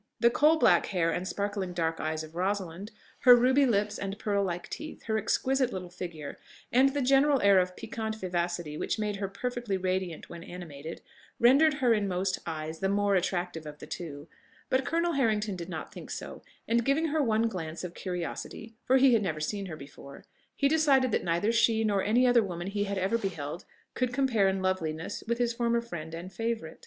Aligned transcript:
The 0.19 0.31
coal 0.31 0.57
black 0.57 0.87
hair 0.87 1.11
and 1.11 1.27
sparkling 1.27 1.73
dark 1.73 1.99
eyes 1.99 2.23
of 2.23 2.33
Rosalind, 2.33 2.89
her 3.19 3.35
ruby 3.35 3.67
lips 3.67 3.99
and 3.99 4.17
pearl 4.17 4.43
like 4.43 4.67
teeth, 4.67 5.03
her 5.03 5.15
exquisite 5.15 5.71
little 5.71 5.91
figure, 5.91 6.39
and 6.71 6.89
the 6.95 7.03
general 7.03 7.39
air 7.43 7.59
of 7.59 7.75
piquant 7.75 8.15
vivacity 8.15 8.77
which 8.79 8.97
made 8.97 9.17
her 9.17 9.27
perfectly 9.27 9.77
radiant 9.77 10.27
when 10.27 10.43
animated, 10.43 11.01
rendered 11.39 11.75
her 11.75 11.93
in 11.93 12.07
most 12.07 12.39
eyes 12.47 12.79
the 12.79 12.89
more 12.89 13.13
attractive 13.13 13.67
of 13.67 13.77
the 13.77 13.85
two; 13.85 14.27
but 14.71 14.85
Colonel 14.87 15.13
Harrington 15.13 15.55
did 15.55 15.69
not 15.69 15.93
think 15.93 16.09
so; 16.09 16.41
and 16.67 16.83
giving 16.83 17.09
her 17.09 17.21
one 17.21 17.47
glance 17.47 17.83
of 17.83 17.93
curiosity, 17.93 18.73
for 18.83 18.97
he 18.97 19.13
had 19.13 19.21
never 19.21 19.39
seen 19.39 19.67
her 19.67 19.75
before, 19.75 20.25
he 20.55 20.67
decided, 20.67 21.11
that 21.11 21.23
neither 21.23 21.51
she, 21.51 21.83
nor 21.83 22.03
any 22.03 22.25
other 22.25 22.41
woman 22.41 22.65
he 22.65 22.85
had 22.85 22.97
ever 22.97 23.19
beheld, 23.19 23.65
could 23.93 24.11
compare 24.11 24.47
in 24.49 24.63
loveliness 24.63 25.23
with 25.27 25.37
his 25.37 25.53
former 25.53 25.79
friend 25.79 26.15
and 26.15 26.33
favourite. 26.33 26.79